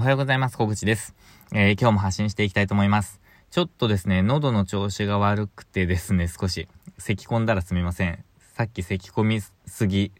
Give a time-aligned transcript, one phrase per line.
[0.00, 0.56] おはようございます。
[0.56, 1.14] 小口です。
[1.52, 3.20] えー、今日も発信していきたいと思います。
[3.50, 8.24] ちょっとですね、喉の調子が悪くてですね、少し、咳込んだらすみません。
[8.54, 10.10] さっき咳込みすぎ、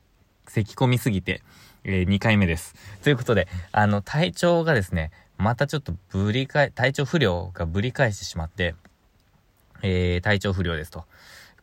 [0.47, 1.43] 咳込みすぎて、
[1.85, 2.75] えー、2回目です。
[3.03, 8.75] ということで、あの、体調がですね、またちょっとぶり返、体調不良がぶり返してしまって、
[9.81, 11.07] えー、体調不良ですと。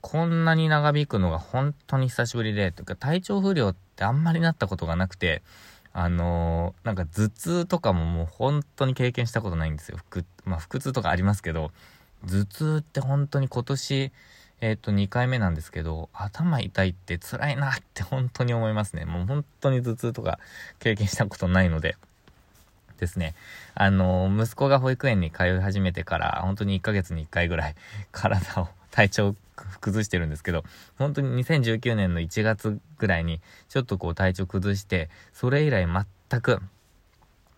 [0.01, 5.43] こんなに長引くのが本当に久しぶりで、というか体調不良ってあんまりなったことがなくて、
[5.99, 9.97] あのー、なんか頭痛とかももう本当に経験したことないんですよ。
[10.11, 11.71] 腹、まあ、腹痛とかありますけど、
[12.27, 14.11] 頭痛って本当に今年、
[14.61, 19.05] えっ、ー、と、2回目なんですけど、頭痛いって辛いなって本当に思いますね。
[19.05, 20.37] もう本当に頭痛とか
[20.77, 21.97] 経験したことないので。
[22.99, 23.33] ですね。
[23.73, 27.75] あのー、息子が保育園に通い始めてから、本当に1ヶ月に1回ぐらい
[28.11, 29.35] 体を、体調
[29.81, 30.63] 崩してるんですけど、
[30.97, 36.59] 本当に2019年の1月ぐらいに、ちょっとこう体調崩して、それ以来全く、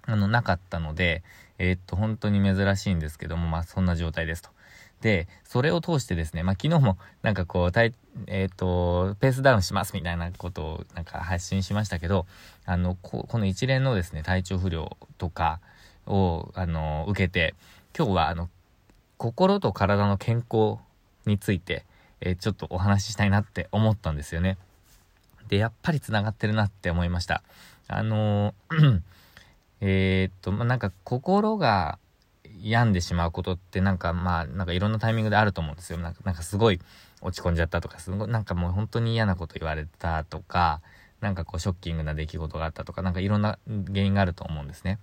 [0.06, 1.24] あの、なかったので、
[1.58, 4.50] えー、っと、本当に珍しいんですけども、まあ、そんな状態ですと。
[5.02, 7.94] で、それを通してですね、まあ、昨日もなんかこう、たい
[8.28, 12.26] えっ、と、ペースダウンしますみたいなことをなんか発信しましたけど、
[12.66, 15.60] あの、ここの一連のですね、体調不良とか
[16.06, 17.56] を、あの、受けて、
[17.98, 18.50] 今日はあの、
[19.18, 20.78] 心と体の健康
[21.26, 21.86] について、
[22.22, 24.58] えー、ちょっとお話ししたいなって思ったんですよね。
[25.48, 27.44] で、やっぱり繋がってるなって思いました。
[27.88, 29.02] あのー
[29.82, 31.98] えっと、ま、なんか心が
[32.62, 36.00] 病んでしまうことってなんかまあ、なんかいろんなタイミングであると思うんですよ。
[36.00, 36.80] なんかなんかすごい
[37.22, 40.82] 落ち込んじゃったとか、すごいなんかもう本当に嫌なこと言われたとか、
[41.22, 45.00] なんかこうショッキングな出来事があったとか、なんかいろんな原因があると思うんですね。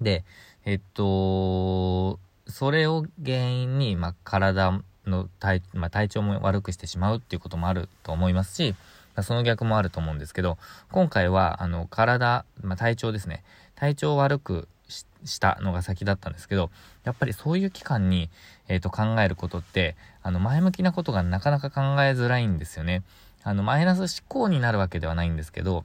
[0.00, 0.24] で、
[0.64, 8.74] えっと、それを原因に、まあ、体の体、まあ、体調も悪くしてしまうっていうこともあると思いますし、
[9.22, 10.58] その逆もあると思うんですけど、
[10.90, 13.44] 今回は、あの、体、まあ、体調ですね。
[13.76, 16.70] 体調悪くしたのが先だったんですけど、
[17.04, 18.28] やっぱりそういう期間に、
[18.68, 23.02] えっ、ー、と、考えることって、あの、前向きなことがなかなか考えづらいんですよね。
[23.42, 25.84] あの、マイナス思考になるわけではないんですけど、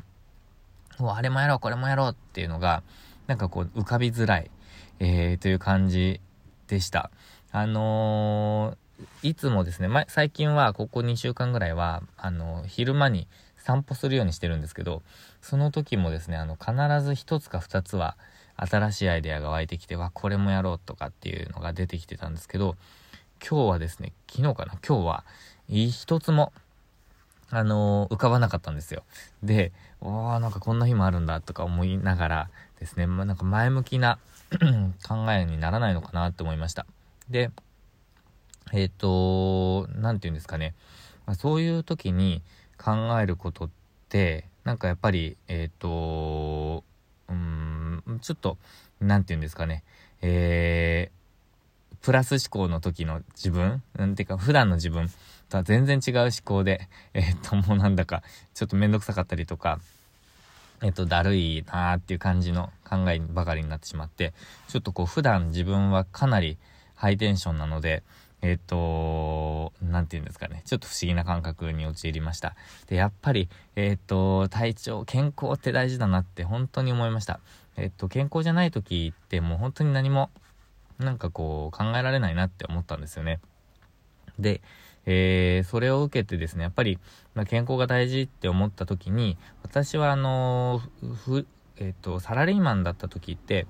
[0.97, 2.83] もうあれもやろう、これもやろうっていうのが、
[3.27, 4.49] なんかこう、浮かびづらい、
[4.99, 6.19] えー、という感じ
[6.67, 7.11] でした。
[7.51, 8.88] あのー
[9.21, 13.27] いつもですね、ま、最近はここ2週間ぐらいは、あの、昼間に
[13.57, 15.01] 散歩するようにしてるんですけど、
[15.41, 16.71] その時もですね、あの、必
[17.03, 18.17] ず1つか2つは
[18.55, 22.75] 新しいアイデアが湧いてきて、わ、これもやろうとかっていうのが出てきてたんですけど、
[23.47, 25.23] 今日はですね、昨日かな、今日は、
[25.69, 26.51] 一つも、
[27.51, 29.03] あのー、浮かばなかったんですよ。
[29.43, 29.71] で、
[30.01, 32.49] わあなんかこんな日もあるんだとか思いながら
[32.79, 34.19] ですね、まあ、なんか前向きな
[35.07, 36.85] 考えにならないのかなって思いました。
[37.29, 37.51] で、
[38.71, 40.73] えっ、ー、と、なんて言うんですかね。
[41.25, 42.41] ま、そういう時に
[42.77, 43.69] 考えることっ
[44.09, 46.83] て、なんかやっぱり、えっ、ー、と、
[47.29, 48.57] うん、ちょっと、
[48.99, 49.83] なんて言うんですかね。
[50.21, 53.81] えー、プラス思考の時の自分？
[53.97, 55.09] うんていうか、普段の自分
[55.49, 59.79] とは全然違う思考で、えっ、ー、と、もうなんだか、ちょっとめんどくさかったりとか、
[60.81, 64.33] えっ、と、だるいなーっていう感じの考えばかりになってしまって、
[64.67, 66.57] ちょっとこう、普段自分はかなり
[66.95, 68.03] ハイテンションなので、
[68.41, 70.61] えっ、と、なんて言うんですかね。
[70.65, 72.55] ちょっと不思議な感覚に陥りました。
[72.87, 77.41] で、やっぱり、えっ、と、体調、健康って大事だなって本当に思いました。
[77.75, 80.29] えっ、と、健康じゃない時ってもう本当に何も、
[80.99, 83.39] なんかこう、考えられないなって思ったんですよね。
[84.39, 84.61] で、
[85.05, 86.97] えー、それを受けてですね、やっぱり、
[87.33, 90.81] まあ、健康が大事って思った時に、私はあの
[91.25, 91.45] ふ、
[91.77, 93.67] えっ、と、サラリーマンだった時って、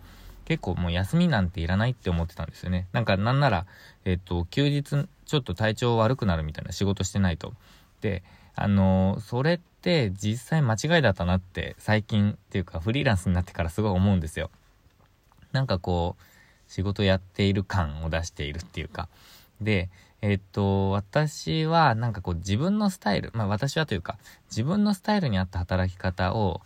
[0.49, 2.87] 結構もう休みなんていらないって思ってたんですよね。
[2.91, 3.67] なんかなんなら、
[4.03, 7.53] えっと、休日ちょっと体調悪くなるみたいな仕事してないと。
[8.01, 8.23] で、
[8.55, 14.49] あのそれって実際間違いだったなって最近っていうかフリーランスになってからすごい思うんですよ。
[15.51, 16.23] なんかこう、
[16.67, 19.07] 仕事やっている感を出しているっていうか。
[19.61, 19.89] で、
[20.21, 24.17] えっと、私はなんかこう自分のスタイル、まあ私はというか、
[24.49, 26.61] 自分のスタイルに合った働き方を、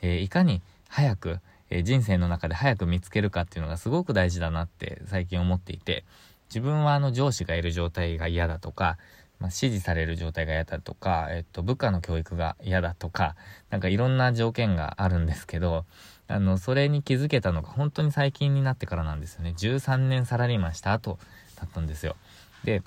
[0.00, 6.04] えー、いかに早く、えー、人生の中で早く見つけるかっていうのがすごく大事だなって最近思っていて、
[6.48, 8.96] 自分はあの上司がいる状態が嫌だとか、
[9.38, 13.36] まあ、指示される状態が嫌だとか、えっと、部下の教育が嫌だとか、
[13.70, 15.84] なんかいろんな条件があるんですけど、
[16.26, 19.54] あの、それに気づけたのが本当に最近になってからなんですよね。
[19.56, 21.18] 13年サラリーマンした後
[21.56, 22.16] だったんですよ。
[22.64, 22.82] で、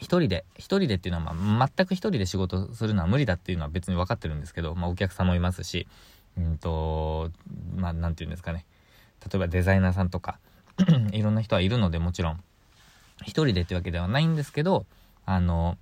[0.00, 5.86] 一人で、一人でっていうのは、まあ、全く一人で仕事するのは無理だっていうのは別に分かってるんですけど、まあ、お客さんもいますし、
[6.38, 7.30] うんと、
[7.76, 8.64] まあ、なんて言うんですかね。
[9.24, 10.38] 例えばデザイナーさんとか
[11.12, 12.40] いろんな人はいるのでもちろん、
[13.22, 14.86] 一人でってわけではないんですけど、
[15.26, 15.76] あの、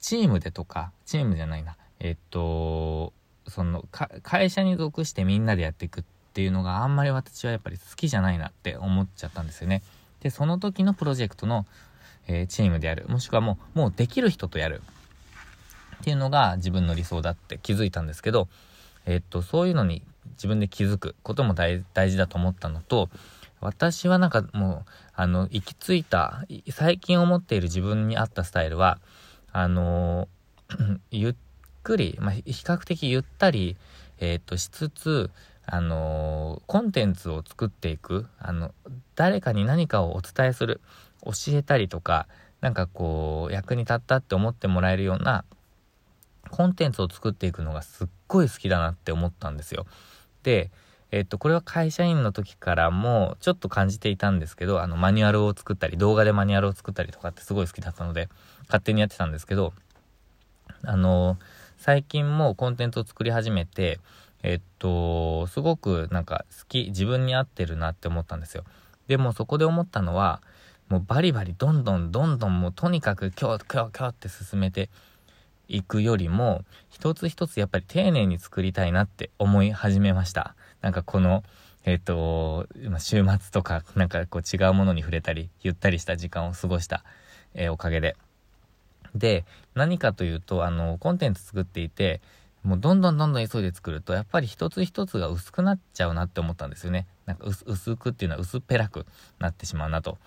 [0.00, 3.12] チームでとか、チームじゃないな、えっと、
[3.48, 3.84] その、
[4.22, 6.04] 会社に属してみんなでやっていくっ
[6.34, 9.82] ていうのがあんまり私はやっぱり好きじゃないなって思っちゃったんですよね。
[10.20, 11.66] で、その時のプロジェクトの、
[12.28, 14.82] えー、チームでやる、もしくはもう、もうできる人とやる
[16.00, 18.48] っていうのが自分の理想だって気づいたんですけど、
[19.06, 23.08] え、っと、そういうのに自分で気づくことも大事だと思ったのと、
[23.60, 28.98] 私はなんかもう、あの、行き着いた、最近思っている自分に合ったスタイルは、
[29.52, 30.28] あの、
[31.10, 31.34] ゆっ
[31.82, 33.76] くり、まあ、比較的ゆったり、
[34.18, 35.30] えっ、と、しつつ、
[35.64, 38.74] あの、コンテンツを作っていく、あの、
[39.14, 40.80] 誰かに何かをお伝えする、
[41.24, 42.28] 教えたりとか、
[42.60, 45.44] なんかこう、役に立ったって思ってもらえるような、
[46.50, 49.86] コンテンツを作っていくのがすっごい好きだなって思ったんですよ。
[50.42, 50.70] で、
[51.12, 58.28] えっと、これは会社員の時からもちょっと感じていたんですけど、あの、マニュアルを作ったり、動画でマニュアルを作ったりとかってすごい好きだったので、
[58.66, 59.72] 勝手にやってたんですけど、
[60.82, 61.38] あの、
[61.78, 64.00] 最近もコンテンツを作り始めて、
[64.42, 68.64] えっと、すごくなんか好き、自分に合ってるなって思ったんですよ。
[69.06, 70.42] でもそこで思ったのは、
[70.88, 74.88] もうバリバリどんどんどんどんもうとにかく今日今日今日って進めて
[75.68, 80.54] いくよりも、一つ一つやっぱり丁寧に作りたいなって思い始めました。
[80.80, 81.42] なんかこの、
[81.84, 82.66] えっ、と、
[82.98, 87.04] 週末とか、なんかこう違うものに触れたり、ゆったりした時間を過ごした、
[87.54, 88.16] えー、おかげで。
[89.14, 92.20] で、何かというと、あの、コンテンツ作っていて、
[92.62, 97.06] もうどんどんどんどん急いで作ると、やっぱり一つ一つが薄くなっちゃうなって思ったんですよね。
[97.24, 99.06] なんか薄くっていうのは薄っぺらく
[99.38, 100.18] なってしまうなと。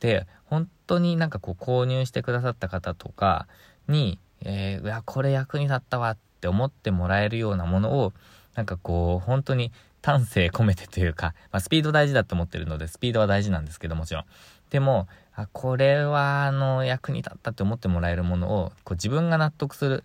[0.00, 3.46] で、本当になんかこう購入してくださった方とか
[3.86, 8.12] に、えー、いや、これ役に立ったわって思ってもらえるようなものを、
[8.54, 14.24] なんかこう、本当に丹精込めてというか、 まあ、スピード大事だと思ってるので、スピードは大事なんですけど、もちろん。
[14.70, 20.04] でも、あ、これは、あの、役に立ったって思ってもらえるものを、こう自分が納得する、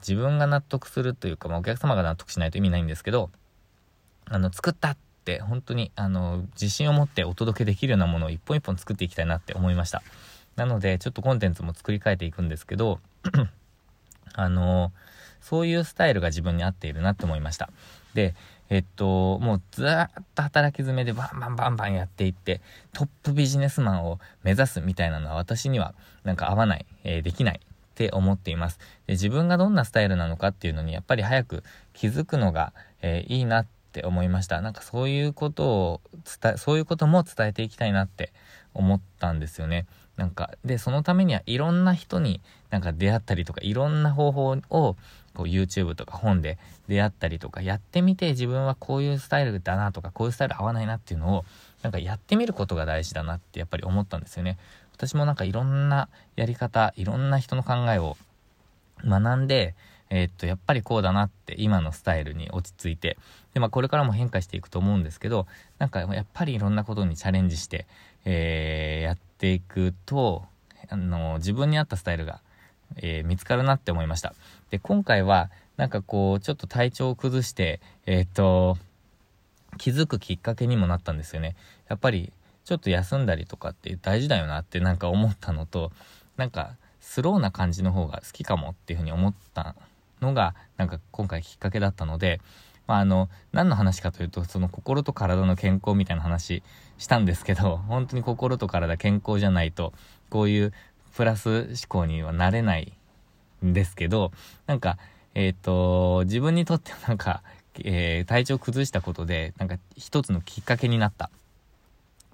[0.00, 3.30] 自分が納得するというか、まあ、お客様が納得しないと意味ないんですけど、
[4.26, 10.02] あの、作ったって、本当に、あの、自信を持ってお届けできるようなものを一本一本作っていきたいなって思いました。
[10.56, 13.00] なので、ちょっとコンテンツも作り変えていくんですけど、
[14.36, 14.92] あの、
[15.40, 17.70] そういうスタイルが自分に合っているなって思いました。
[18.14, 18.34] で、
[18.68, 22.60] えっと、もうずっと働き詰めでバンバンバンバンやっていって、
[22.92, 25.94] トップビジネスマンを目指すみたいなのは私には
[26.24, 28.78] なんか合わない、えー、できないって思っています。
[29.06, 29.12] で。
[29.12, 31.62] 自分がどんなスタイルなのかっていうのにやっぱり早く
[31.94, 32.72] 気づくのが、
[33.02, 34.60] えー、いいなって思いました。
[34.60, 36.00] なんかそういうことを
[36.42, 38.32] 伝え、そういうことも伝えていきたいなって
[38.74, 39.86] 思ったんですよね。
[40.16, 42.40] なんか、で、そのためにはいろんな人に
[42.70, 44.56] なんか出会ったりとか、いろんな方法を
[45.34, 46.58] こう YouTube とか本で
[46.88, 51.44] 出会ったりとか、やってみて自分はこういうスタイルだなとか、こういうスタイル合わないなっていうのを、
[51.82, 54.58] なんかやってみることが大事だなってやっぱり思ったんですよね。
[54.94, 58.16] 私もなんかいろんなやり方、いろんな人の考えを
[59.04, 59.74] 学んで、
[60.08, 63.18] えー、っと、やっぱりこうだなって今のスタイルに落ち着いて、
[63.52, 65.46] で、まあこれからも変化していくと思うんですけど、
[65.78, 67.86] なんかやっぱりいろんなことにチャレンジして、
[68.24, 70.44] えー、やってていくと、
[70.88, 72.40] あの、自分に合ったスタイルが、
[72.96, 74.34] えー、見つかるなって思いました。
[74.70, 78.78] で、今回は、なんかこう、ちょっと体調を崩して、えっと、
[79.78, 81.54] 気づくきっかけにもなったんですよね。
[81.88, 82.32] やっぱり、
[82.64, 85.92] ちょっと休んだりとかって大事だよなってなんか思ったのと、
[86.36, 89.76] なんか、スローな感じの方が好きかもっていうふうに思った
[90.20, 92.40] のが、なんか今回きっかけだったので、
[92.86, 96.62] まあ、あの、何の話かというと、その心と体の健康みたいな話
[96.98, 99.92] したんですけど、 本当に心と体健康じゃないと、
[100.30, 100.72] こういう
[101.14, 102.92] プラス思考にはなれない
[103.64, 104.32] んですけど、
[104.66, 104.98] なんか、
[105.34, 107.42] えっ、ー、と、自分にとってはなんか、
[107.84, 111.30] えー、体調崩したことで、なんか一つのきっかけになった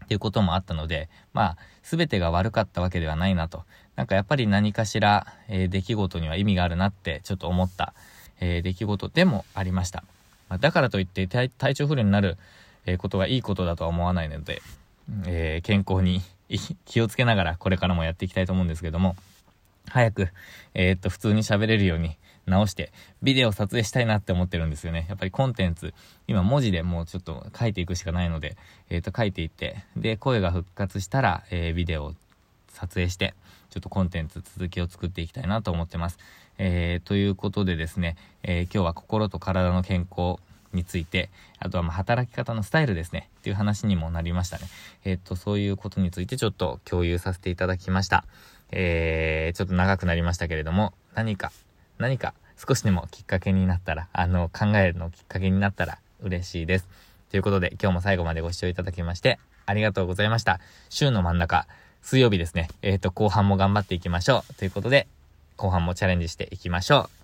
[0.04, 3.64] っていうこともあったので、まあ、すべてが悪かったわけではないなと。
[3.96, 7.94] なんかやっぱり何かしら、えー、出来事には意味があるなってちょっと思った、
[8.40, 10.04] えー、出来事でもありました。
[10.54, 12.38] あ、だからといって体調不良になる、
[12.98, 14.60] ことがいいことだとは思わないので、
[15.26, 16.20] えー、健康に
[16.84, 19.16] 気をつけながらこれからもやっていきたいと思うんですけども、
[19.88, 20.28] 早く、
[20.74, 22.16] えー、っと、普通に喋れるように
[22.46, 22.92] 直して、
[23.22, 25.06] ビデオ撮影したいなって思ってるんですよね。
[25.08, 25.94] やっぱりコンテンツ、
[26.26, 28.56] 今文字でもうちょっと書いていくしかないので、
[28.90, 32.14] えー、っと、書いていって、で、声が復活したら、えー、ビデオ
[32.72, 33.34] 撮影して、
[33.70, 36.18] ちょっとコンテンツ続きを作っていきたいなと思ってます。
[36.58, 40.36] えー、ということでですね、えー、今日は心と体の健康
[40.72, 44.66] について、あとはま働き方のスタイルですね、っていう話にもなりましたね。
[45.04, 48.24] えー、っと、そういうことについてちょっと共有させていただきました。
[48.70, 51.52] え、ちょっと長くなりましたけれども、何か、
[51.98, 56.88] 何か少しでもきっかけになったら、あの、考えるのきっかけになったら嬉しいです。
[57.30, 60.60] ということで、今日も最後までご視聴いただきまして、ありがとうございました。
[60.88, 61.66] 週の真ん中、
[62.02, 62.68] 水曜日ですね。
[62.82, 64.54] えっ、ー、と、後半も頑張っていきましょう。
[64.54, 65.06] ということで、
[65.56, 67.21] 後半もチャレンジしていきましょう。